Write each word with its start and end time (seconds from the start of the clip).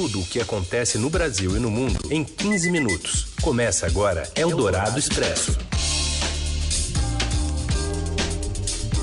tudo 0.00 0.20
o 0.20 0.24
que 0.24 0.40
acontece 0.40 0.96
no 0.96 1.10
Brasil 1.10 1.54
e 1.54 1.60
no 1.60 1.70
mundo 1.70 2.00
em 2.10 2.24
15 2.24 2.70
minutos. 2.70 3.26
Começa 3.42 3.86
agora 3.86 4.26
Eldorado 4.34 4.98
Expresso. 4.98 5.58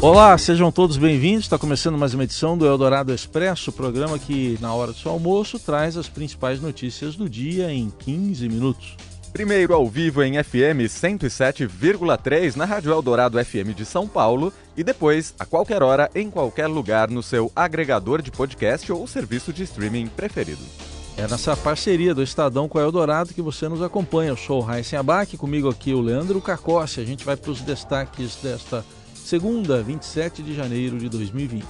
Olá, 0.01 0.35
sejam 0.39 0.71
todos 0.71 0.97
bem-vindos. 0.97 1.45
Está 1.45 1.55
começando 1.55 1.99
mais 1.99 2.15
uma 2.15 2.23
edição 2.23 2.57
do 2.57 2.65
Eldorado 2.65 3.13
Expresso, 3.13 3.71
programa 3.71 4.17
que, 4.17 4.57
na 4.59 4.73
hora 4.73 4.91
do 4.91 4.97
seu 4.97 5.11
almoço, 5.11 5.59
traz 5.59 5.95
as 5.97 6.09
principais 6.09 6.59
notícias 6.59 7.15
do 7.15 7.29
dia 7.29 7.71
em 7.71 7.91
15 7.99 8.49
minutos. 8.49 8.97
Primeiro 9.31 9.75
ao 9.75 9.87
vivo 9.87 10.23
em 10.23 10.43
FM 10.43 10.89
107,3 10.89 12.55
na 12.55 12.65
Rádio 12.65 12.91
Eldorado 12.91 13.37
FM 13.37 13.75
de 13.75 13.85
São 13.85 14.07
Paulo 14.07 14.51
e 14.75 14.83
depois, 14.83 15.35
a 15.39 15.45
qualquer 15.45 15.83
hora, 15.83 16.09
em 16.15 16.31
qualquer 16.31 16.65
lugar, 16.65 17.07
no 17.07 17.21
seu 17.21 17.51
agregador 17.55 18.23
de 18.23 18.31
podcast 18.31 18.91
ou 18.91 19.05
serviço 19.05 19.53
de 19.53 19.61
streaming 19.61 20.07
preferido. 20.07 20.86
É 21.17 21.27
nessa 21.27 21.57
parceria 21.57 22.13
do 22.13 22.21
Estadão 22.21 22.69
com 22.69 22.77
a 22.77 22.81
Eldorado 22.83 23.33
que 23.33 23.41
você 23.41 23.67
nos 23.67 23.81
acompanha. 23.81 24.29
Eu 24.29 24.37
sou 24.37 24.59
o 24.59 24.63
Raíssen 24.63 24.99
Abac, 24.99 25.35
comigo 25.35 25.67
aqui 25.67 25.91
o 25.91 25.99
Leandro 25.99 26.39
Cacossi. 26.39 27.01
A 27.01 27.05
gente 27.05 27.25
vai 27.25 27.35
para 27.35 27.49
os 27.49 27.59
destaques 27.59 28.35
desta 28.35 28.85
segunda, 29.15 29.81
27 29.81 30.43
de 30.43 30.53
janeiro 30.53 30.99
de 30.99 31.09
2020. 31.09 31.65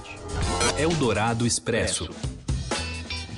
Eldorado 0.76 1.46
Expresso. 1.46 2.10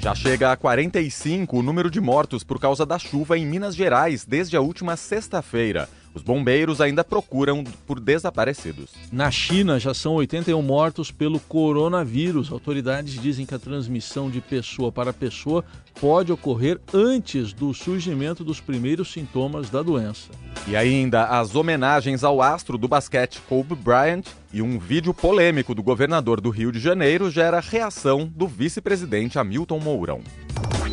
Já 0.02 0.12
chega 0.12 0.50
a 0.50 0.56
45 0.56 1.58
o 1.58 1.62
número 1.62 1.88
de 1.88 2.00
mortos 2.00 2.42
por 2.42 2.58
causa 2.58 2.84
da 2.84 2.98
chuva 2.98 3.38
em 3.38 3.46
Minas 3.46 3.76
Gerais 3.76 4.24
desde 4.24 4.56
a 4.56 4.60
última 4.60 4.96
sexta-feira. 4.96 5.88
Os 6.14 6.22
bombeiros 6.22 6.80
ainda 6.80 7.04
procuram 7.04 7.62
por 7.86 8.00
desaparecidos. 8.00 8.90
Na 9.12 9.30
China, 9.30 9.78
já 9.78 9.94
são 9.94 10.14
81 10.14 10.60
mortos 10.60 11.10
pelo 11.10 11.38
coronavírus. 11.38 12.50
Autoridades 12.50 13.20
dizem 13.20 13.46
que 13.46 13.54
a 13.54 13.58
transmissão 13.58 14.28
de 14.28 14.40
pessoa 14.40 14.90
para 14.90 15.12
pessoa 15.12 15.64
pode 16.00 16.32
ocorrer 16.32 16.80
antes 16.92 17.52
do 17.52 17.72
surgimento 17.72 18.42
dos 18.42 18.60
primeiros 18.60 19.12
sintomas 19.12 19.70
da 19.70 19.82
doença. 19.82 20.30
E 20.66 20.74
ainda 20.74 21.24
as 21.26 21.54
homenagens 21.54 22.24
ao 22.24 22.42
astro 22.42 22.76
do 22.76 22.88
basquete 22.88 23.40
Kobe 23.48 23.74
Bryant 23.74 24.24
e 24.52 24.60
um 24.60 24.78
vídeo 24.78 25.14
polêmico 25.14 25.74
do 25.74 25.82
governador 25.82 26.40
do 26.40 26.50
Rio 26.50 26.72
de 26.72 26.80
Janeiro 26.80 27.30
gera 27.30 27.60
reação 27.60 28.30
do 28.34 28.48
vice-presidente 28.48 29.38
Hamilton 29.38 29.78
Mourão. 29.78 30.20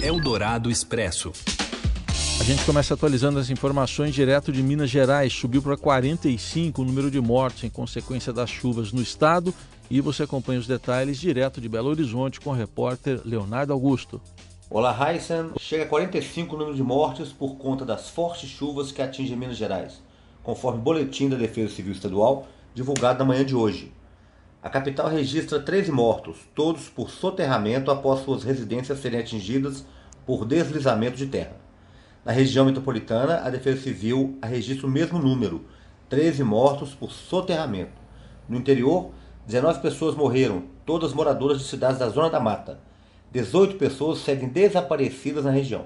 Eldorado 0.01 0.69
Expresso. 0.69 1.31
A 2.39 2.43
gente 2.43 2.63
começa 2.65 2.93
atualizando 2.93 3.39
as 3.39 3.49
informações 3.49 4.13
direto 4.13 4.51
de 4.51 4.61
Minas 4.61 4.89
Gerais. 4.89 5.33
Subiu 5.33 5.61
para 5.61 5.75
45 5.75 6.81
o 6.81 6.85
número 6.85 7.11
de 7.11 7.19
mortos 7.19 7.63
em 7.63 7.69
consequência 7.69 8.31
das 8.31 8.49
chuvas 8.49 8.93
no 8.93 9.01
estado. 9.01 9.53
E 9.89 9.99
você 9.99 10.23
acompanha 10.23 10.59
os 10.59 10.67
detalhes 10.67 11.19
direto 11.19 11.59
de 11.59 11.67
Belo 11.67 11.89
Horizonte 11.89 12.39
com 12.39 12.51
o 12.51 12.53
repórter 12.53 13.19
Leonardo 13.25 13.73
Augusto. 13.73 14.21
Olá, 14.69 14.95
Heisen. 15.11 15.51
Chega 15.59 15.83
a 15.83 15.87
45 15.87 16.55
o 16.55 16.59
número 16.59 16.75
de 16.75 16.83
mortes 16.83 17.29
por 17.29 17.55
conta 17.55 17.83
das 17.83 18.09
fortes 18.09 18.49
chuvas 18.49 18.91
que 18.91 19.01
atingem 19.01 19.35
Minas 19.35 19.57
Gerais, 19.57 20.01
conforme 20.43 20.79
o 20.79 20.83
boletim 20.83 21.27
da 21.29 21.37
Defesa 21.37 21.73
Civil 21.73 21.93
Estadual 21.93 22.47
divulgado 22.73 23.19
na 23.19 23.25
manhã 23.25 23.43
de 23.43 23.55
hoje. 23.55 23.91
A 24.61 24.69
capital 24.69 25.09
registra 25.09 25.59
13 25.59 25.91
mortos, 25.91 26.37
todos 26.53 26.89
por 26.89 27.09
soterramento 27.09 27.89
após 27.89 28.19
suas 28.19 28.43
residências 28.43 28.99
serem 28.99 29.19
atingidas 29.19 29.83
por 30.25 30.45
deslizamento 30.45 31.17
de 31.17 31.25
terra. 31.25 31.66
Na 32.27 32.33
região 32.33 32.65
metropolitana, 32.65 33.37
a 33.37 33.49
Defesa 33.49 33.83
Civil 33.83 34.37
registra 34.43 34.85
o 34.85 34.89
mesmo 34.89 35.17
número, 35.17 35.63
13 36.09 36.43
mortos 36.43 36.93
por 36.93 37.09
soterramento. 37.09 38.01
No 38.49 38.57
interior, 38.57 39.11
19 39.45 39.79
pessoas 39.79 40.13
morreram, 40.13 40.63
todas 40.85 41.13
moradoras 41.13 41.57
de 41.57 41.63
cidades 41.63 41.99
da 41.99 42.09
Zona 42.09 42.29
da 42.29 42.37
Mata. 42.37 42.81
18 43.31 43.77
pessoas 43.77 44.19
seguem 44.19 44.49
desaparecidas 44.49 45.45
na 45.45 45.51
região. 45.51 45.85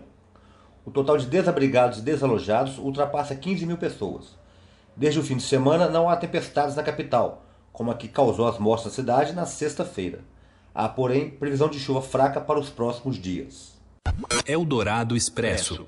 O 0.83 0.89
total 0.89 1.15
de 1.15 1.27
desabrigados 1.27 1.99
e 1.99 2.01
desalojados 2.01 2.79
ultrapassa 2.79 3.35
15 3.35 3.67
mil 3.67 3.77
pessoas. 3.77 4.35
Desde 4.97 5.19
o 5.19 5.23
fim 5.23 5.37
de 5.37 5.43
semana, 5.43 5.87
não 5.89 6.09
há 6.09 6.15
tempestades 6.15 6.75
na 6.75 6.81
capital, 6.81 7.45
como 7.71 7.91
a 7.91 7.95
que 7.95 8.07
causou 8.07 8.47
as 8.47 8.57
mortes 8.57 8.85
na 8.85 8.91
cidade 8.91 9.33
na 9.33 9.45
sexta-feira. 9.45 10.21
Há, 10.73 10.89
porém, 10.89 11.29
previsão 11.29 11.69
de 11.69 11.79
chuva 11.79 12.01
fraca 12.01 12.41
para 12.41 12.59
os 12.59 12.71
próximos 12.71 13.17
dias. 13.17 13.79
Eldorado 14.47 15.15
Expresso. 15.15 15.85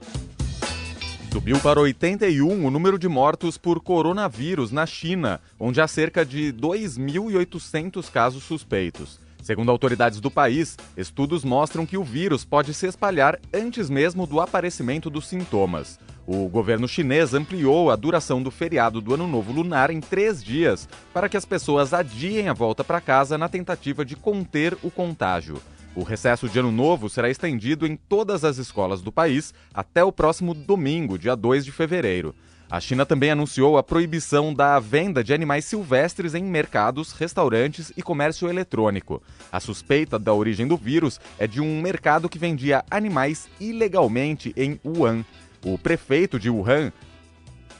Subiu 1.33 1.59
para 1.61 1.81
81 1.81 2.63
o 2.63 2.69
número 2.69 2.99
de 2.99 3.09
mortos 3.09 3.57
por 3.57 3.79
coronavírus 3.79 4.71
na 4.71 4.85
China, 4.85 5.41
onde 5.59 5.81
há 5.81 5.87
cerca 5.87 6.23
de 6.23 6.53
2.800 6.53 8.07
casos 8.11 8.43
suspeitos. 8.43 9.19
Segundo 9.41 9.71
autoridades 9.71 10.19
do 10.19 10.29
país, 10.29 10.77
estudos 10.95 11.43
mostram 11.43 11.87
que 11.87 11.97
o 11.97 12.03
vírus 12.03 12.45
pode 12.45 12.71
se 12.75 12.85
espalhar 12.85 13.39
antes 13.51 13.89
mesmo 13.89 14.27
do 14.27 14.39
aparecimento 14.39 15.09
dos 15.09 15.25
sintomas. 15.25 15.99
O 16.27 16.47
governo 16.47 16.87
chinês 16.87 17.33
ampliou 17.33 17.89
a 17.89 17.95
duração 17.95 18.39
do 18.39 18.51
feriado 18.51 19.01
do 19.01 19.15
Ano 19.15 19.25
Novo 19.25 19.51
Lunar 19.51 19.89
em 19.89 19.99
três 19.99 20.43
dias 20.43 20.87
para 21.11 21.27
que 21.27 21.35
as 21.35 21.45
pessoas 21.45 21.95
adiem 21.95 22.47
a 22.47 22.53
volta 22.53 22.83
para 22.83 23.01
casa 23.01 23.39
na 23.39 23.49
tentativa 23.49 24.05
de 24.05 24.15
conter 24.15 24.77
o 24.83 24.91
contágio. 24.91 25.59
O 25.95 26.01
recesso 26.01 26.49
de 26.49 26.57
Ano 26.57 26.71
Novo 26.71 27.07
será 27.07 27.29
estendido 27.29 27.85
em 27.85 27.95
todas 27.95 28.43
as 28.43 28.57
escolas 28.57 29.01
do 29.01 29.11
país 29.11 29.53
até 29.71 30.03
o 30.03 30.11
próximo 30.11 30.55
domingo, 30.55 31.19
dia 31.19 31.35
2 31.35 31.63
de 31.63 31.71
fevereiro. 31.71 32.33
A 32.67 32.79
China 32.79 33.05
também 33.05 33.29
anunciou 33.29 33.77
a 33.77 33.83
proibição 33.83 34.51
da 34.51 34.79
venda 34.79 35.23
de 35.23 35.31
animais 35.35 35.65
silvestres 35.65 36.33
em 36.33 36.43
mercados, 36.43 37.11
restaurantes 37.11 37.93
e 37.95 38.01
comércio 38.01 38.49
eletrônico. 38.49 39.21
A 39.51 39.59
suspeita 39.59 40.17
da 40.17 40.33
origem 40.33 40.67
do 40.67 40.75
vírus 40.75 41.19
é 41.37 41.45
de 41.45 41.61
um 41.61 41.79
mercado 41.79 42.27
que 42.27 42.39
vendia 42.39 42.83
animais 42.89 43.47
ilegalmente 43.59 44.51
em 44.57 44.79
Wuhan. 44.83 45.23
O 45.63 45.77
prefeito 45.77 46.39
de 46.39 46.49
Wuhan, 46.49 46.91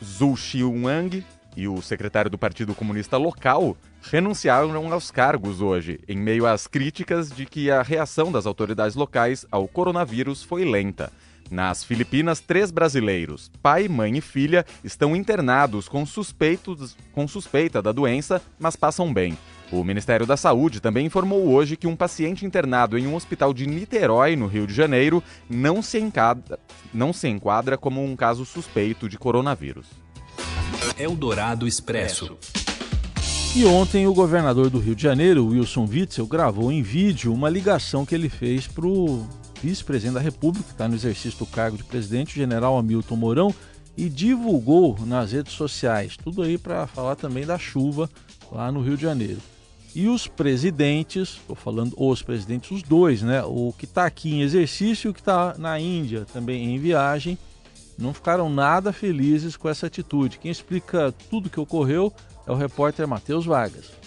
Zhu 0.04 0.38
Xiuang, 0.38 1.26
e 1.56 1.68
o 1.68 1.82
secretário 1.82 2.30
do 2.30 2.38
Partido 2.38 2.74
Comunista 2.76 3.18
local 3.18 3.78
renunciaram 4.02 4.92
aos 4.92 5.12
cargos 5.12 5.62
hoje, 5.62 6.00
em 6.08 6.18
meio 6.18 6.46
às 6.46 6.68
críticas 6.68 7.30
de 7.30 7.46
que 7.46 7.70
a 7.70 7.82
reação 7.82 8.32
das 8.32 8.46
autoridades 8.46 8.96
locais 8.96 9.46
ao 9.52 9.68
coronavírus 9.68 10.44
foi 10.44 10.66
lenta. 10.66 11.12
Nas 11.52 11.84
Filipinas, 11.84 12.40
três 12.40 12.72
brasileiros, 12.72 13.52
pai, 13.62 13.88
mãe 13.88 14.18
e 14.18 14.22
filha, 14.22 14.66
estão 14.84 15.16
internados 15.16 15.88
com, 15.88 16.06
suspeitos, 16.06 16.98
com 17.12 17.28
suspeita 17.28 17.82
da 17.82 17.92
doença, 17.92 18.42
mas 18.58 18.76
passam 18.76 19.14
bem. 19.14 19.38
O 19.72 19.84
Ministério 19.84 20.26
da 20.26 20.38
Saúde 20.38 20.80
também 20.80 21.06
informou 21.06 21.48
hoje 21.50 21.76
que 21.76 21.88
um 21.88 21.96
paciente 21.96 22.46
internado 22.46 22.98
em 22.98 23.08
um 23.08 23.16
hospital 23.16 23.54
de 23.54 23.68
Niterói, 23.68 24.36
no 24.36 24.48
Rio 24.48 24.68
de 24.68 24.74
Janeiro, 24.74 25.22
não 25.50 25.82
se 25.82 26.00
enquadra, 26.00 26.60
não 26.94 27.12
se 27.12 27.28
enquadra 27.28 27.78
como 27.78 28.04
um 28.04 28.16
caso 28.16 28.46
suspeito 28.46 29.10
de 29.10 29.18
coronavírus. 29.18 29.88
Eldorado 30.98 31.68
Expresso. 31.68 32.38
E 33.56 33.66
ontem 33.66 34.08
o 34.08 34.14
governador 34.14 34.70
do 34.70 34.80
Rio 34.80 34.96
de 34.96 35.04
Janeiro, 35.04 35.48
Wilson 35.48 35.86
Witzel, 35.86 36.26
gravou 36.26 36.72
em 36.72 36.82
vídeo 36.82 37.34
uma 37.34 37.50
ligação 37.50 38.06
que 38.06 38.14
ele 38.14 38.30
fez 38.30 38.68
para 38.68 38.86
o 38.86 39.28
vice-presidente 39.62 40.16
da 40.16 40.20
República, 40.20 40.66
que 40.66 40.72
está 40.72 40.88
no 40.88 40.96
exercício 40.96 41.40
do 41.40 41.46
cargo 41.46 41.78
de 41.78 41.84
presidente, 41.84 42.34
o 42.34 42.40
general 42.40 42.78
Hamilton 42.78 43.16
Mourão, 43.16 43.56
e 43.96 44.10
divulgou 44.10 44.98
nas 45.06 45.32
redes 45.32 45.54
sociais. 45.54 46.18
Tudo 46.18 46.42
aí 46.42 46.58
para 46.58 46.88
falar 46.88 47.16
também 47.16 47.46
da 47.46 47.58
chuva 47.58 48.10
lá 48.52 48.72
no 48.72 48.82
Rio 48.82 48.98
de 48.98 49.04
Janeiro. 49.04 49.40
E 49.96 50.08
os 50.08 50.28
presidentes, 50.28 51.38
estou 51.40 51.56
falando 51.56 51.94
os 51.96 52.24
presidentes, 52.24 52.72
os 52.72 52.82
dois, 52.82 53.22
né? 53.22 53.44
O 53.44 53.74
que 53.78 53.86
está 53.86 54.06
aqui 54.06 54.34
em 54.34 54.42
exercício 54.42 55.08
e 55.08 55.12
o 55.12 55.14
que 55.14 55.20
está 55.20 55.56
na 55.58 55.80
Índia 55.80 56.26
também 56.34 56.74
em 56.74 56.80
viagem, 56.80 57.38
não 57.98 58.14
ficaram 58.14 58.50
nada 58.50 58.94
felizes 58.94 59.56
com 59.56 59.70
essa 59.70 59.88
atitude. 59.88 60.38
Quem 60.38 60.52
explica 60.52 61.14
tudo 61.30 61.48
o 61.48 61.50
que 61.50 61.60
ocorreu 61.60 62.14
é 62.48 62.52
o 62.52 62.56
repórter 62.56 63.08
Matheus 63.08 63.46
Vargas. 63.46 64.04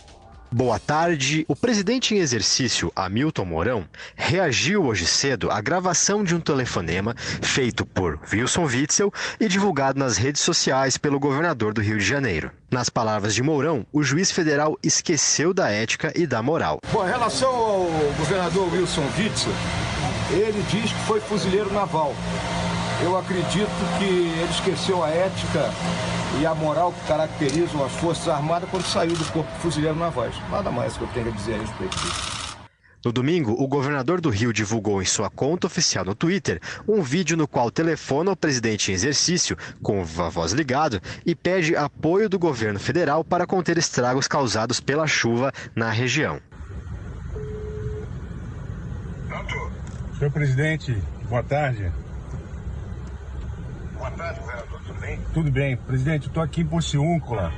Boa 0.50 0.78
tarde. 0.78 1.44
O 1.48 1.56
presidente 1.56 2.14
em 2.14 2.18
exercício, 2.18 2.92
Hamilton 2.94 3.44
Mourão, 3.44 3.84
reagiu 4.14 4.84
hoje 4.84 5.04
cedo 5.04 5.50
à 5.50 5.60
gravação 5.60 6.22
de 6.22 6.34
um 6.34 6.40
telefonema 6.40 7.14
feito 7.42 7.84
por 7.84 8.18
Wilson 8.32 8.64
Witzel 8.64 9.12
e 9.40 9.48
divulgado 9.48 9.98
nas 9.98 10.16
redes 10.16 10.42
sociais 10.42 10.96
pelo 10.96 11.18
governador 11.18 11.74
do 11.74 11.80
Rio 11.80 11.98
de 11.98 12.04
Janeiro. 12.04 12.50
Nas 12.70 12.88
palavras 12.88 13.34
de 13.34 13.42
Mourão, 13.42 13.84
o 13.92 14.02
juiz 14.02 14.30
federal 14.30 14.78
esqueceu 14.82 15.52
da 15.52 15.68
ética 15.68 16.12
e 16.14 16.26
da 16.26 16.42
moral. 16.42 16.78
Bom, 16.92 17.06
em 17.06 17.10
relação 17.10 17.54
ao 17.54 17.90
governador 18.16 18.72
Wilson 18.72 19.04
Witzel, 19.18 19.52
ele 20.30 20.64
diz 20.70 20.92
que 20.92 21.00
foi 21.06 21.20
fuzileiro 21.20 21.72
naval. 21.72 22.14
Eu 23.02 23.16
acredito 23.16 23.68
que 23.98 24.04
ele 24.04 24.50
esqueceu 24.50 25.04
a 25.04 25.10
ética 25.10 25.70
e 26.40 26.46
a 26.46 26.54
moral 26.54 26.92
que 26.92 27.06
caracterizam 27.06 27.84
as 27.84 27.92
Forças 27.92 28.28
Armadas 28.28 28.68
quando 28.70 28.84
saiu 28.84 29.14
do 29.14 29.24
Corpo 29.32 29.52
de 29.52 29.58
Fuzileiro 29.58 29.96
Navais. 29.96 30.34
Nada 30.50 30.70
mais 30.70 30.96
que 30.96 31.02
eu 31.02 31.08
tenho 31.08 31.28
a 31.28 31.30
dizer 31.30 31.54
a 31.54 31.58
respeito 31.58 31.96
disso. 31.96 32.56
No 33.04 33.12
domingo, 33.12 33.52
o 33.52 33.68
governador 33.68 34.20
do 34.20 34.30
Rio 34.30 34.52
divulgou 34.52 35.00
em 35.00 35.04
sua 35.04 35.30
conta 35.30 35.66
oficial 35.66 36.04
no 36.04 36.14
Twitter 36.14 36.60
um 36.88 37.02
vídeo 37.02 37.36
no 37.36 37.46
qual 37.46 37.70
telefona 37.70 38.30
ao 38.30 38.36
presidente 38.36 38.90
em 38.90 38.94
exercício, 38.94 39.56
com 39.82 40.00
a 40.00 40.28
voz 40.28 40.52
ligado, 40.52 41.00
e 41.24 41.34
pede 41.34 41.76
apoio 41.76 42.28
do 42.28 42.38
governo 42.38 42.80
federal 42.80 43.22
para 43.22 43.46
conter 43.46 43.78
estragos 43.78 44.26
causados 44.26 44.80
pela 44.80 45.06
chuva 45.06 45.52
na 45.74 45.90
região. 45.90 46.40
Senhor 50.18 50.32
presidente, 50.32 50.96
Boa 51.28 51.42
tarde. 51.42 51.90
Boa 54.06 54.18
tarde, 54.18 54.40
governador. 54.40 54.80
Tudo 54.86 55.00
bem? 55.00 55.20
Tudo 55.34 55.50
bem. 55.50 55.76
Presidente, 55.76 56.28
estou 56.28 56.42
aqui 56.42 56.60
em 56.60 56.66
Pociúncula. 56.66 57.52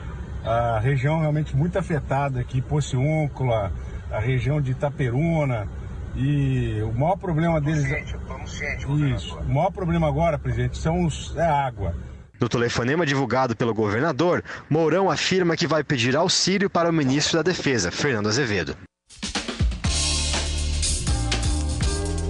A 0.45 0.79
região 0.79 1.21
realmente 1.21 1.55
muito 1.55 1.79
afetada 1.79 2.41
aqui, 2.41 2.63
Pociúncula, 2.63 3.71
a 4.11 4.19
região 4.19 4.61
de 4.61 4.71
Itaperuna. 4.71 5.69
E 6.17 6.81
o 6.83 6.93
maior 6.93 7.17
problema 7.17 7.61
deles. 7.61 7.85
Vamos 8.27 8.57
ciente, 8.57 8.87
Isso. 9.15 9.37
O 9.39 9.55
maior 9.55 9.71
problema 9.71 10.09
agora, 10.09 10.39
presidente, 10.39 10.79
são 10.79 11.05
os... 11.05 11.37
é 11.37 11.43
a 11.43 11.67
água. 11.67 11.95
No 12.41 12.49
telefonema 12.49 13.05
divulgado 13.05 13.55
pelo 13.55 13.75
governador, 13.75 14.43
Mourão 14.71 15.11
afirma 15.11 15.57
que 15.57 15.67
vai 15.67 15.85
pedir 15.85 16.17
auxílio 16.17 16.71
para 16.71 16.89
o 16.89 16.93
ministro 16.93 17.37
da 17.37 17.43
Defesa, 17.43 17.91
Fernando 17.91 18.29
Azevedo. 18.29 18.77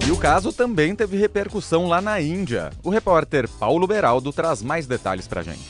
E 0.09 0.11
o 0.11 0.17
caso 0.17 0.51
também 0.51 0.95
teve 0.95 1.17
repercussão 1.17 1.85
lá 1.85 2.01
na 2.01 2.19
Índia. 2.19 2.71
O 2.83 2.89
repórter 2.89 3.47
Paulo 3.47 3.85
Beraldo 3.85 4.33
traz 4.33 4.59
mais 4.59 4.87
detalhes 4.87 5.27
pra 5.27 5.43
gente. 5.43 5.61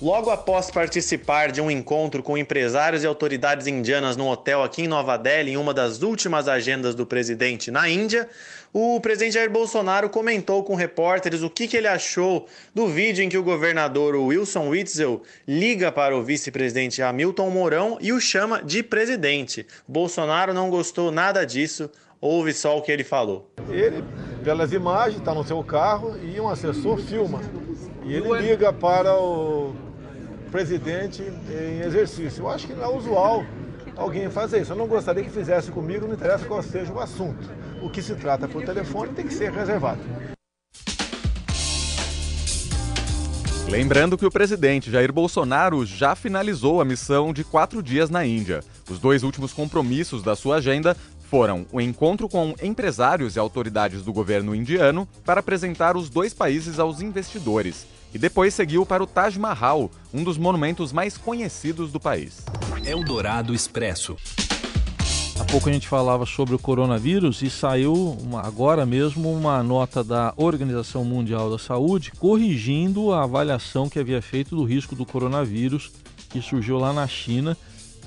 Logo 0.00 0.30
após 0.30 0.70
participar 0.70 1.52
de 1.52 1.60
um 1.60 1.70
encontro 1.70 2.22
com 2.22 2.38
empresários 2.38 3.04
e 3.04 3.06
autoridades 3.06 3.66
indianas 3.66 4.16
no 4.16 4.30
hotel 4.30 4.62
aqui 4.62 4.84
em 4.84 4.88
Nova 4.88 5.18
Delhi, 5.18 5.50
em 5.52 5.56
uma 5.58 5.74
das 5.74 6.00
últimas 6.00 6.48
agendas 6.48 6.94
do 6.94 7.04
presidente 7.04 7.70
na 7.70 7.86
Índia, 7.86 8.26
o 8.72 8.98
presidente 8.98 9.34
Jair 9.34 9.50
Bolsonaro 9.50 10.08
comentou 10.08 10.64
com 10.64 10.74
repórteres 10.74 11.42
o 11.42 11.50
que, 11.50 11.68
que 11.68 11.76
ele 11.76 11.86
achou 11.86 12.46
do 12.74 12.88
vídeo 12.88 13.22
em 13.22 13.28
que 13.28 13.36
o 13.36 13.42
governador 13.42 14.16
Wilson 14.16 14.70
Witzel 14.70 15.22
liga 15.46 15.92
para 15.92 16.16
o 16.16 16.22
vice-presidente 16.22 17.02
Hamilton 17.02 17.50
Mourão 17.50 17.98
e 18.00 18.10
o 18.10 18.18
chama 18.18 18.62
de 18.62 18.82
presidente. 18.82 19.66
Bolsonaro 19.86 20.54
não 20.54 20.70
gostou 20.70 21.12
nada 21.12 21.44
disso, 21.44 21.90
ouve 22.22 22.54
só 22.54 22.78
o 22.78 22.82
que 22.82 22.92
ele 22.92 23.02
falou. 23.02 23.50
Ele, 23.68 24.04
pelas 24.44 24.72
imagens, 24.72 25.18
está 25.18 25.34
no 25.34 25.42
seu 25.42 25.62
carro 25.64 26.16
e 26.22 26.40
um 26.40 26.48
assessor 26.48 26.96
filma. 26.98 27.40
E 28.04 28.14
ele 28.14 28.32
liga 28.40 28.72
para 28.72 29.12
o 29.18 29.74
presidente 30.52 31.22
em 31.22 31.80
exercício. 31.80 32.42
Eu 32.42 32.48
acho 32.48 32.68
que 32.68 32.74
não 32.74 32.84
é 32.84 32.88
usual 32.96 33.44
alguém 33.96 34.30
fazer 34.30 34.62
isso. 34.62 34.72
Eu 34.72 34.76
não 34.76 34.86
gostaria 34.86 35.24
que 35.24 35.30
fizesse 35.30 35.72
comigo, 35.72 36.06
não 36.06 36.14
interessa 36.14 36.44
qual 36.46 36.62
seja 36.62 36.92
o 36.92 37.00
assunto. 37.00 37.50
O 37.82 37.90
que 37.90 38.00
se 38.00 38.14
trata 38.14 38.46
por 38.46 38.64
telefone 38.64 39.12
tem 39.12 39.26
que 39.26 39.34
ser 39.34 39.50
reservado. 39.50 40.00
Lembrando 43.72 44.18
que 44.18 44.26
o 44.26 44.30
presidente 44.30 44.90
Jair 44.90 45.10
Bolsonaro 45.10 45.86
já 45.86 46.14
finalizou 46.14 46.82
a 46.82 46.84
missão 46.84 47.32
de 47.32 47.42
quatro 47.42 47.82
dias 47.82 48.10
na 48.10 48.22
Índia. 48.22 48.60
Os 48.90 48.98
dois 48.98 49.22
últimos 49.22 49.50
compromissos 49.54 50.22
da 50.22 50.36
sua 50.36 50.56
agenda 50.56 50.94
foram 51.32 51.64
o 51.72 51.80
encontro 51.80 52.28
com 52.28 52.54
empresários 52.62 53.36
e 53.36 53.38
autoridades 53.38 54.02
do 54.02 54.12
governo 54.12 54.54
indiano 54.54 55.08
para 55.24 55.40
apresentar 55.40 55.96
os 55.96 56.10
dois 56.10 56.34
países 56.34 56.78
aos 56.78 57.00
investidores 57.00 57.86
e 58.12 58.18
depois 58.18 58.52
seguiu 58.52 58.84
para 58.84 59.02
o 59.02 59.06
Taj 59.06 59.38
Mahal, 59.38 59.90
um 60.12 60.22
dos 60.22 60.36
monumentos 60.36 60.92
mais 60.92 61.16
conhecidos 61.16 61.90
do 61.90 61.98
país. 61.98 62.44
Eldorado 62.84 63.54
Expresso. 63.54 64.14
Há 65.40 65.44
pouco 65.44 65.70
a 65.70 65.72
gente 65.72 65.88
falava 65.88 66.26
sobre 66.26 66.54
o 66.54 66.58
coronavírus 66.58 67.40
e 67.40 67.48
saiu 67.48 67.94
uma, 67.94 68.46
agora 68.46 68.84
mesmo 68.84 69.32
uma 69.32 69.62
nota 69.62 70.04
da 70.04 70.34
Organização 70.36 71.02
Mundial 71.02 71.50
da 71.50 71.58
Saúde 71.58 72.12
corrigindo 72.18 73.10
a 73.10 73.24
avaliação 73.24 73.88
que 73.88 73.98
havia 73.98 74.20
feito 74.20 74.54
do 74.54 74.64
risco 74.64 74.94
do 74.94 75.06
coronavírus 75.06 75.90
que 76.28 76.42
surgiu 76.42 76.78
lá 76.78 76.92
na 76.92 77.06
China. 77.06 77.56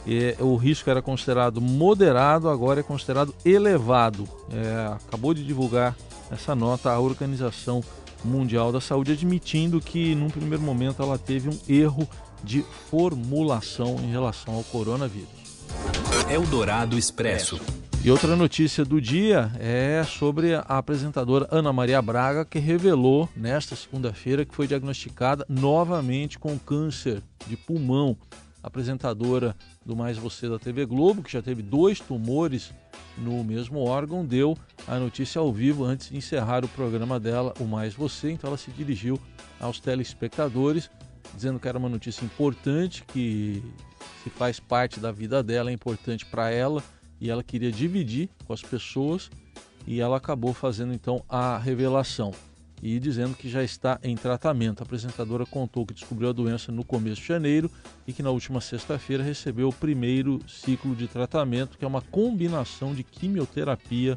E, 0.05 0.35
o 0.39 0.55
risco 0.55 0.89
era 0.89 1.01
considerado 1.01 1.59
moderado, 1.59 2.49
agora 2.49 2.79
é 2.79 2.83
considerado 2.83 3.33
elevado. 3.43 4.27
É, 4.51 4.93
acabou 4.93 5.33
de 5.33 5.43
divulgar 5.43 5.95
essa 6.31 6.55
nota 6.55 6.91
a 6.91 6.99
Organização 6.99 7.83
Mundial 8.23 8.71
da 8.71 8.81
Saúde, 8.81 9.11
admitindo 9.11 9.79
que, 9.79 10.15
num 10.15 10.29
primeiro 10.29 10.63
momento, 10.63 11.01
ela 11.01 11.17
teve 11.17 11.49
um 11.49 11.57
erro 11.67 12.07
de 12.43 12.63
formulação 12.89 13.95
em 14.03 14.11
relação 14.11 14.55
ao 14.55 14.63
coronavírus. 14.63 15.45
Eldorado 16.29 16.97
Expresso. 16.97 17.59
E 18.03 18.11
outra 18.11 18.35
notícia 18.35 18.85
do 18.85 19.01
dia 19.01 19.51
é 19.59 20.03
sobre 20.03 20.53
a 20.53 20.59
apresentadora 20.59 21.47
Ana 21.49 21.73
Maria 21.73 21.99
Braga, 22.03 22.45
que 22.45 22.59
revelou 22.59 23.27
nesta 23.35 23.75
segunda-feira 23.75 24.45
que 24.45 24.53
foi 24.53 24.67
diagnosticada 24.67 25.43
novamente 25.49 26.37
com 26.37 26.57
câncer 26.59 27.23
de 27.47 27.57
pulmão. 27.57 28.15
Apresentadora 28.65 29.55
do 29.85 29.95
Mais 29.95 30.17
Você 30.17 30.49
da 30.49 30.57
TV 30.57 30.87
Globo, 30.87 31.21
que 31.21 31.31
já 31.31 31.41
teve 31.41 31.61
dois 31.61 31.99
tumores 31.99 32.73
no 33.15 33.43
mesmo 33.43 33.79
órgão, 33.79 34.25
deu 34.25 34.57
a 34.87 34.97
notícia 34.97 35.39
ao 35.39 35.53
vivo 35.53 35.83
antes 35.83 36.09
de 36.09 36.17
encerrar 36.17 36.65
o 36.65 36.67
programa 36.69 37.19
dela, 37.19 37.53
o 37.59 37.65
Mais 37.65 37.93
Você. 37.93 38.31
Então 38.31 38.47
ela 38.47 38.57
se 38.57 38.71
dirigiu 38.71 39.19
aos 39.59 39.79
telespectadores, 39.79 40.89
dizendo 41.35 41.59
que 41.59 41.67
era 41.67 41.77
uma 41.77 41.87
notícia 41.87 42.25
importante, 42.25 43.03
que 43.03 43.61
se 44.23 44.31
faz 44.31 44.59
parte 44.59 44.99
da 44.99 45.11
vida 45.11 45.43
dela, 45.43 45.69
é 45.69 45.73
importante 45.73 46.25
para 46.25 46.49
ela 46.49 46.83
e 47.21 47.29
ela 47.29 47.43
queria 47.43 47.71
dividir 47.71 48.29
com 48.47 48.53
as 48.53 48.63
pessoas 48.63 49.29
e 49.85 50.01
ela 50.01 50.17
acabou 50.17 50.53
fazendo 50.53 50.91
então 50.91 51.23
a 51.29 51.55
revelação 51.59 52.33
e 52.87 52.99
dizendo 52.99 53.35
que 53.35 53.49
já 53.49 53.63
está 53.63 53.99
em 54.03 54.15
tratamento. 54.15 54.81
A 54.81 54.83
apresentadora 54.83 55.43
contou 55.43 55.87
que 55.87 55.93
descobriu 55.93 56.29
a 56.29 56.31
doença 56.31 56.71
no 56.71 56.83
começo 56.83 57.19
de 57.19 57.27
janeiro 57.27 57.69
e 58.05 58.13
que 58.13 58.21
na 58.21 58.29
última 58.29 58.61
sexta-feira 58.61 59.23
recebeu 59.23 59.69
o 59.69 59.73
primeiro 59.73 60.39
ciclo 60.47 60.95
de 60.95 61.07
tratamento, 61.07 61.79
que 61.79 61.83
é 61.83 61.87
uma 61.87 62.01
combinação 62.01 62.93
de 62.93 63.03
quimioterapia 63.03 64.15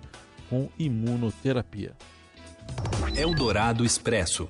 com 0.51 0.69
imunoterapia. 0.79 1.95
Eldorado 3.17 3.87
Expresso. 3.87 4.47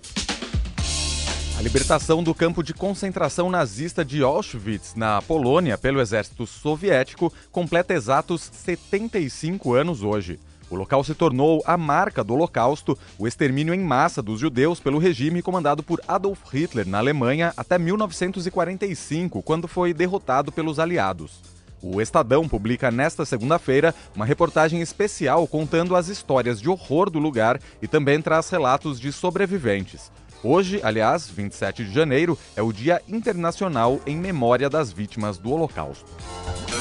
A 1.57 1.63
libertação 1.63 2.21
do 2.21 2.35
campo 2.35 2.61
de 2.61 2.75
concentração 2.75 3.49
nazista 3.49 4.05
de 4.05 4.21
Auschwitz, 4.21 4.97
na 4.97 5.23
Polônia, 5.23 5.79
pelo 5.79 6.01
exército 6.01 6.45
soviético, 6.45 7.33
completa 7.53 7.95
exatos 7.95 8.51
75 8.53 9.75
anos 9.75 10.03
hoje. 10.03 10.41
O 10.71 10.77
local 10.77 11.03
se 11.03 11.15
tornou 11.15 11.63
a 11.65 11.77
marca 11.77 12.23
do 12.23 12.35
Holocausto, 12.35 12.99
o 13.19 13.27
extermínio 13.27 13.73
em 13.73 13.81
massa 13.81 14.23
dos 14.23 14.39
judeus 14.39 14.81
pelo 14.81 14.99
regime 14.99 15.41
comandado 15.43 15.83
por 15.83 16.01
Adolf 16.07 16.41
Hitler 16.53 16.87
na 16.87 16.99
Alemanha 16.99 17.53
até 17.57 17.79
1945, 17.79 19.43
quando 19.43 19.67
foi 19.67 19.95
derrotado 19.95 20.53
pelos 20.53 20.79
aliados. 20.79 21.41
O 21.81 22.01
Estadão 22.01 22.49
publica 22.49 22.91
nesta 22.91 23.25
segunda-feira 23.25 23.95
uma 24.15 24.27
reportagem 24.27 24.81
especial 24.81 25.47
contando 25.47 25.95
as 25.95 26.09
histórias 26.09 26.61
de 26.61 26.69
horror 26.69 27.09
do 27.09 27.19
lugar 27.19 27.61
e 27.81 27.87
também 27.87 28.21
traz 28.21 28.51
relatos 28.51 28.99
de 28.99 29.13
sobreviventes. 29.13 30.11
Hoje, 30.43 30.81
aliás, 30.83 31.29
27 31.29 31.85
de 31.85 31.93
janeiro, 31.93 32.39
é 32.55 32.63
o 32.63 32.73
Dia 32.73 33.03
Internacional 33.09 34.01
em 34.07 34.17
Memória 34.17 34.69
das 34.69 34.93
Vítimas 34.93 35.39
do 35.39 35.51
Holocausto. 35.51 36.07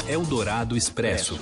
Eldorado 0.07 0.77
Expresso. 0.77 1.39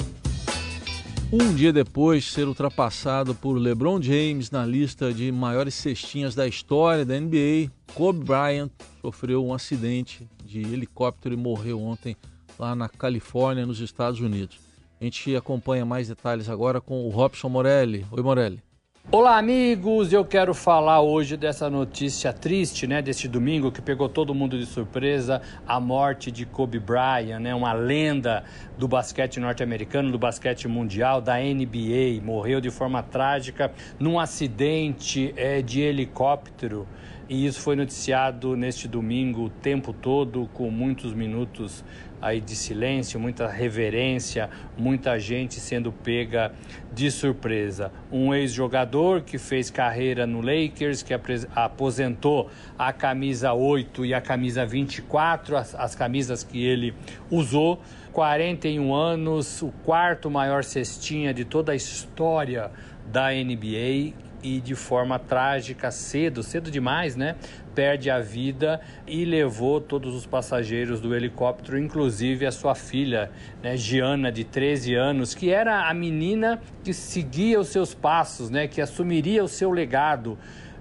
Um 1.37 1.53
dia 1.53 1.73
depois 1.73 2.23
de 2.23 2.31
ser 2.31 2.47
ultrapassado 2.47 3.35
por 3.35 3.57
LeBron 3.57 4.01
James 4.01 4.49
na 4.49 4.65
lista 4.65 5.13
de 5.13 5.33
maiores 5.33 5.73
cestinhas 5.73 6.33
da 6.33 6.47
história 6.47 7.03
da 7.03 7.19
NBA, 7.19 7.69
Kobe 7.93 8.23
Bryant 8.23 8.71
sofreu 9.01 9.45
um 9.45 9.53
acidente 9.53 10.25
de 10.45 10.61
helicóptero 10.61 11.33
e 11.33 11.37
morreu 11.37 11.81
ontem 11.81 12.15
lá 12.57 12.73
na 12.73 12.87
Califórnia, 12.87 13.65
nos 13.65 13.81
Estados 13.81 14.21
Unidos. 14.21 14.61
A 15.01 15.03
gente 15.03 15.35
acompanha 15.35 15.85
mais 15.85 16.07
detalhes 16.07 16.47
agora 16.47 16.79
com 16.79 17.05
o 17.05 17.09
Robson 17.09 17.49
Morelli. 17.49 18.05
Oi, 18.11 18.23
Morelli. 18.23 18.63
Olá, 19.11 19.37
amigos! 19.37 20.11
Eu 20.11 20.25
quero 20.25 20.51
falar 20.55 20.99
hoje 20.99 21.37
dessa 21.37 21.69
notícia 21.69 22.33
triste, 22.33 22.87
né, 22.87 23.03
deste 23.03 23.27
domingo 23.27 23.71
que 23.71 23.79
pegou 23.79 24.09
todo 24.09 24.33
mundo 24.33 24.57
de 24.57 24.65
surpresa, 24.65 25.43
a 25.65 25.79
morte 25.79 26.31
de 26.31 26.43
Kobe 26.43 26.79
Bryant, 26.79 27.39
né, 27.39 27.53
uma 27.53 27.71
lenda 27.71 28.43
do 28.79 28.87
basquete 28.87 29.39
norte-americano, 29.39 30.11
do 30.11 30.17
basquete 30.17 30.67
mundial, 30.67 31.21
da 31.21 31.35
NBA, 31.37 32.19
morreu 32.23 32.59
de 32.59 32.71
forma 32.71 33.03
trágica 33.03 33.71
num 33.99 34.19
acidente 34.19 35.31
é, 35.37 35.61
de 35.61 35.81
helicóptero. 35.81 36.87
E 37.27 37.47
isso 37.47 37.59
foi 37.59 37.75
noticiado 37.75 38.55
neste 38.55 38.87
domingo 38.87 39.45
o 39.45 39.49
tempo 39.49 39.91
todo, 39.91 40.47
com 40.53 40.69
muitos 40.69 41.11
minutos 41.11 41.83
aí 42.21 42.39
de 42.39 42.55
silêncio, 42.55 43.19
muita 43.19 43.47
reverência, 43.47 44.47
muita 44.77 45.17
gente 45.19 45.55
sendo 45.55 45.91
pega 45.91 46.53
de 46.93 47.09
surpresa. 47.09 47.91
Um 48.11 48.31
ex-jogador 48.31 49.21
que 49.21 49.39
fez 49.39 49.71
carreira 49.71 50.27
no 50.27 50.39
Lakers, 50.39 51.01
que 51.01 51.15
aposentou 51.55 52.47
a 52.77 52.93
camisa 52.93 53.53
8 53.53 54.05
e 54.05 54.13
a 54.13 54.21
camisa 54.21 54.63
24, 54.63 55.57
as, 55.57 55.73
as 55.73 55.95
camisas 55.95 56.43
que 56.43 56.63
ele 56.63 56.93
usou. 57.31 57.81
41 58.13 58.93
anos, 58.93 59.63
o 59.63 59.71
quarto 59.83 60.29
maior 60.29 60.63
cestinha 60.63 61.33
de 61.33 61.43
toda 61.43 61.71
a 61.71 61.75
história 61.75 62.71
da 63.11 63.31
NBA 63.31 64.13
e 64.45 64.61
de 64.61 64.75
forma 64.75 65.17
trágica 65.17 65.89
cedo, 65.89 66.43
cedo 66.43 66.69
demais, 66.69 67.15
né? 67.15 67.35
Perde 67.73 68.11
a 68.11 68.19
vida 68.19 68.79
e 69.07 69.25
levou 69.25 69.81
todos 69.81 70.13
os 70.13 70.27
passageiros 70.27 71.01
do 71.01 71.15
helicóptero, 71.15 71.79
inclusive 71.79 72.45
a 72.45 72.51
sua 72.51 72.75
filha, 72.75 73.31
né, 73.63 73.75
Giana, 73.75 74.31
de 74.31 74.43
13 74.43 74.93
anos, 74.93 75.33
que 75.33 75.49
era 75.49 75.89
a 75.89 75.93
menina 75.95 76.61
que 76.83 76.93
seguia 76.93 77.59
os 77.59 77.69
seus 77.69 77.95
passos, 77.95 78.51
né, 78.51 78.67
que 78.67 78.79
assumiria 78.79 79.43
o 79.43 79.47
seu 79.47 79.71
legado. 79.71 80.37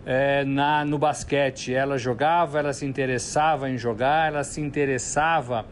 É, 0.06 0.44
na, 0.44 0.84
no 0.84 0.98
basquete. 0.98 1.72
Ela 1.72 1.96
jogava, 1.96 2.58
ela 2.58 2.74
se 2.74 2.84
interessava 2.84 3.70
em 3.70 3.78
jogar, 3.78 4.28
ela 4.28 4.44
se 4.44 4.60
interessava 4.60 5.64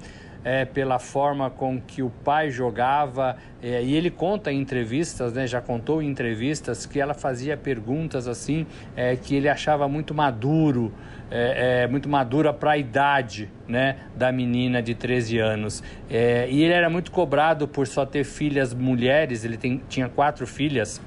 é, 0.44 0.64
pela 0.64 0.98
forma 0.98 1.50
com 1.50 1.80
que 1.80 2.02
o 2.02 2.10
pai 2.10 2.50
jogava. 2.50 3.36
É, 3.62 3.82
e 3.82 3.94
ele 3.94 4.10
conta 4.10 4.52
em 4.52 4.60
entrevistas, 4.60 5.32
né, 5.32 5.46
já 5.46 5.60
contou 5.60 6.02
em 6.02 6.08
entrevistas, 6.08 6.84
que 6.84 7.00
ela 7.00 7.14
fazia 7.14 7.56
perguntas 7.56 8.26
assim 8.26 8.66
é, 8.96 9.14
que 9.16 9.34
ele 9.34 9.48
achava 9.48 9.88
muito 9.88 10.12
maduro, 10.12 10.92
é, 11.30 11.82
é, 11.82 11.86
muito 11.86 12.08
madura 12.08 12.52
para 12.52 12.72
a 12.72 12.76
idade 12.76 13.48
né, 13.68 13.96
da 14.16 14.32
menina 14.32 14.82
de 14.82 14.94
13 14.94 15.38
anos. 15.38 15.82
É, 16.10 16.48
e 16.50 16.62
ele 16.62 16.72
era 16.72 16.90
muito 16.90 17.10
cobrado 17.10 17.68
por 17.68 17.86
só 17.86 18.04
ter 18.04 18.24
filhas 18.24 18.74
mulheres, 18.74 19.44
ele 19.44 19.56
tem, 19.56 19.80
tinha 19.88 20.08
quatro 20.08 20.46
filhas 20.46 21.00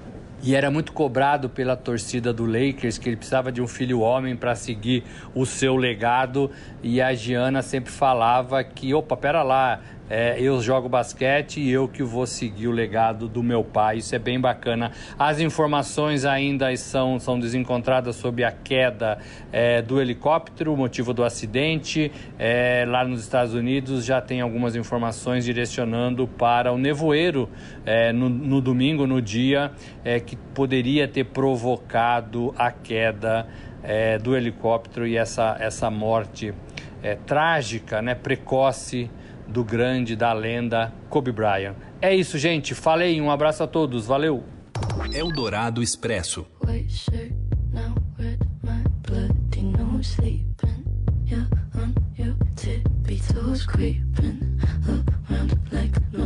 e 0.44 0.54
era 0.56 0.70
muito 0.70 0.92
cobrado 0.94 1.50
pela 1.50 1.76
torcida 1.76 2.32
do 2.32 2.46
Lakers 2.46 2.98
que 2.98 3.10
ele 3.10 3.16
precisava 3.16 3.52
de 3.52 3.62
um 3.62 3.68
filho 3.68 4.02
homem 4.02 4.36
para 4.36 4.54
seguir 4.54 5.04
o 5.34 5.46
seu 5.46 5.76
legado. 5.76 6.52
E 6.84 7.02
a 7.02 7.14
Giana 7.14 7.62
sempre 7.62 7.92
falava 7.92 8.64
que 8.64 8.94
opa 8.94 9.18
pera 9.18 9.42
lá 9.42 9.82
é, 10.08 10.40
eu 10.40 10.62
jogo 10.62 10.88
basquete 10.88 11.60
e 11.60 11.72
eu 11.72 11.88
que 11.88 12.04
vou 12.04 12.28
seguir 12.28 12.68
o 12.68 12.72
legado 12.72 13.28
do 13.28 13.42
meu 13.42 13.64
pai. 13.64 13.98
Isso 13.98 14.16
é 14.16 14.20
bem 14.20 14.40
bacana. 14.40 14.92
As 15.18 15.40
informações 15.40 16.26
ainda 16.26 16.76
são, 16.78 17.20
são 17.20 17.40
desencontradas 17.40 18.16
sobre 18.16 18.44
a 18.44 18.52
queda 18.52 19.18
é, 19.52 19.82
do 19.82 20.00
helicóptero, 20.00 20.74
o 20.74 20.78
motivo 20.78 21.12
do 21.12 21.24
acidente. 21.24 22.12
É, 22.38 22.86
lá 22.88 23.04
nos 23.04 23.22
Estados 23.22 23.56
Unidos 23.56 24.06
já 24.06 24.22
tem 24.22 24.42
algumas 24.42 24.76
informações 24.76 25.44
direcionando 25.44 26.28
para 26.28 26.72
o 26.72 26.78
nevoeiro 26.78 27.50
é, 27.84 28.14
no, 28.14 28.30
no, 28.30 28.62
domingo, 28.62 29.08
no 29.08 29.20
dia, 29.20 29.72
é, 30.04 30.20
que 30.20 30.36
poderia 30.36 31.08
ter 31.08 31.26
provocado 31.26 32.54
a 32.58 32.72
queda 32.72 33.48
é, 33.82 34.20
do 34.20 34.36
helicóptero 34.36 35.08
e 35.08 35.18
essa, 35.18 35.58
essa 35.60 35.90
morte 35.90 36.54
trágica, 37.28 38.02
né, 38.02 38.16
precoce 38.16 39.12
do 39.48 39.64
grande, 39.64 40.16
da 40.16 40.34
lenda 40.34 40.94
Kobe 41.10 41.32
Bryant. 41.32 41.76
É 42.02 42.14
isso, 42.14 42.38
gente. 42.38 42.74
Falei, 42.74 43.20
um 43.22 43.32
abraço 43.32 43.64
a 43.64 43.68
todos. 43.68 44.06
Valeu. 44.06 44.44
Eldorado 45.14 45.82
Expresso. 45.82 46.46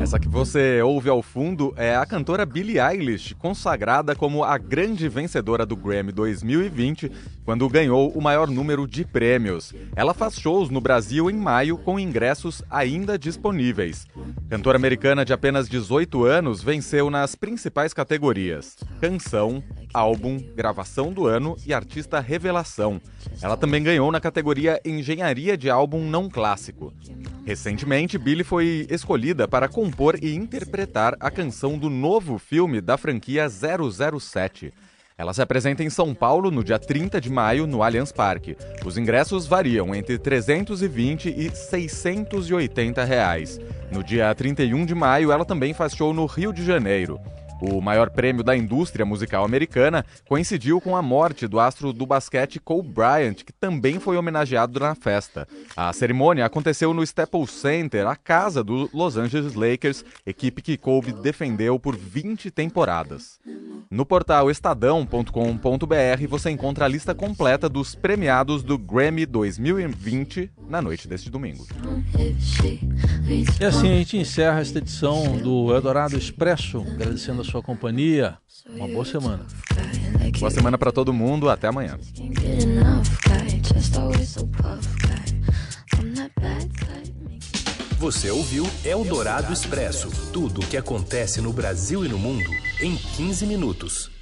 Essa 0.01 0.19
que 0.19 0.27
você 0.27 0.81
ouve 0.81 1.09
ao 1.09 1.21
fundo 1.21 1.73
é 1.75 1.95
a 1.95 2.05
cantora 2.05 2.45
Billie 2.45 2.79
Eilish, 2.79 3.35
consagrada 3.35 4.15
como 4.15 4.43
a 4.43 4.57
grande 4.57 5.07
vencedora 5.09 5.65
do 5.65 5.75
Grammy 5.75 6.11
2020, 6.11 7.11
quando 7.49 7.67
ganhou 7.67 8.11
o 8.11 8.21
maior 8.21 8.47
número 8.47 8.87
de 8.87 9.03
prêmios. 9.03 9.73
Ela 9.95 10.13
faz 10.13 10.39
shows 10.39 10.69
no 10.69 10.79
Brasil 10.79 11.31
em 11.31 11.35
maio 11.35 11.79
com 11.79 11.99
ingressos 11.99 12.61
ainda 12.69 13.17
disponíveis. 13.17 14.05
Cantora 14.47 14.77
americana 14.77 15.25
de 15.25 15.33
apenas 15.33 15.67
18 15.67 16.25
anos 16.25 16.61
venceu 16.61 17.09
nas 17.09 17.33
principais 17.33 17.91
categorias: 17.91 18.77
canção, 19.01 19.63
álbum, 19.91 20.37
gravação 20.55 21.11
do 21.11 21.25
ano 21.25 21.57
e 21.65 21.73
artista 21.73 22.19
revelação. 22.19 23.01
Ela 23.41 23.57
também 23.57 23.81
ganhou 23.81 24.11
na 24.11 24.21
categoria 24.21 24.79
Engenharia 24.85 25.57
de 25.57 25.71
álbum 25.71 26.07
não 26.07 26.29
clássico. 26.29 26.93
Recentemente, 27.47 28.19
Billie 28.19 28.43
foi 28.43 28.85
escolhida 28.91 29.47
para 29.47 29.67
compor 29.67 30.19
e 30.21 30.35
interpretar 30.35 31.17
a 31.19 31.31
canção 31.31 31.79
do 31.79 31.89
novo 31.89 32.37
filme 32.37 32.79
da 32.79 32.95
franquia 32.95 33.47
007. 33.49 34.71
Ela 35.19 35.33
se 35.33 35.41
apresenta 35.41 35.83
em 35.83 35.89
São 35.89 36.15
Paulo 36.15 36.49
no 36.49 36.63
dia 36.63 36.79
30 36.79 37.19
de 37.19 37.29
maio, 37.29 37.67
no 37.67 37.83
Allianz 37.83 38.09
Parque. 38.09 38.55
Os 38.85 38.97
ingressos 38.97 39.45
variam 39.45 39.93
entre 39.93 40.17
320 40.17 41.27
e 41.27 41.53
680 41.53 43.03
reais. 43.03 43.59
No 43.91 44.01
dia 44.01 44.33
31 44.33 44.85
de 44.85 44.95
maio, 44.95 45.29
ela 45.29 45.43
também 45.43 45.73
faz 45.73 45.93
show 45.93 46.13
no 46.13 46.25
Rio 46.25 46.53
de 46.53 46.63
Janeiro. 46.63 47.19
O 47.61 47.81
maior 47.81 48.09
prêmio 48.09 48.43
da 48.43 48.55
indústria 48.55 49.05
musical 49.05 49.43
americana 49.43 50.05
coincidiu 50.27 50.79
com 50.79 50.95
a 50.95 51.01
morte 51.01 51.47
do 51.47 51.59
astro 51.59 51.91
do 51.91 52.05
basquete 52.05 52.59
Kobe 52.59 52.89
Bryant, 52.89 53.43
que 53.43 53.51
também 53.51 53.99
foi 53.99 54.17
homenageado 54.17 54.79
na 54.79 54.95
festa. 54.95 55.47
A 55.75 55.91
cerimônia 55.91 56.45
aconteceu 56.45 56.93
no 56.93 57.03
Staples 57.03 57.51
Center, 57.51 58.07
a 58.07 58.15
casa 58.15 58.63
do 58.63 58.89
Los 58.93 59.17
Angeles 59.17 59.55
Lakers, 59.55 60.05
equipe 60.25 60.61
que 60.61 60.77
Kobe 60.77 61.11
defendeu 61.11 61.77
por 61.79 61.95
20 61.97 62.49
temporadas. 62.51 63.39
No 63.91 64.05
portal 64.05 64.49
estadão.com.br 64.51 66.27
você 66.29 66.49
encontra 66.51 66.85
a 66.85 66.87
lista 66.87 67.15
completa 67.15 67.67
dos 67.67 67.95
premiados 67.95 68.63
do 68.63 68.77
Grammy 68.77 69.25
2020 69.25 70.51
na 70.69 70.81
noite 70.81 71.07
deste 71.07 71.29
domingo. 71.29 71.65
E 73.59 73.65
assim 73.65 73.89
a 73.89 73.95
gente 73.95 74.17
encerra 74.17 74.61
esta 74.61 74.77
edição 74.77 75.37
do 75.37 75.73
Eldorado 75.73 76.15
Expresso, 76.15 76.81
agradecendo 76.81 77.41
a 77.41 77.43
sua 77.49 77.61
companhia. 77.63 78.37
Uma 78.69 78.87
boa 78.87 79.05
semana. 79.05 79.45
Boa 80.39 80.51
semana 80.51 80.77
para 80.77 80.91
todo 80.91 81.11
mundo, 81.11 81.49
até 81.49 81.67
amanhã. 81.67 81.97
Você 87.97 88.31
ouviu 88.31 88.65
Eldorado 88.85 89.51
Expresso 89.51 90.09
tudo 90.31 90.61
o 90.61 90.65
que 90.65 90.77
acontece 90.77 91.41
no 91.41 91.51
Brasil 91.51 92.05
e 92.05 92.07
no 92.07 92.17
mundo 92.17 92.49
em 92.79 92.95
15 92.95 93.45
minutos. 93.45 94.18